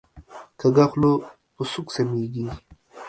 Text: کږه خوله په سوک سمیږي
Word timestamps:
کږه 0.59 0.85
خوله 0.91 1.11
په 1.55 1.63
سوک 1.71 1.87
سمیږي 1.95 2.45